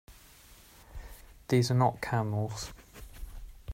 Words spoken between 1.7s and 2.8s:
not camels!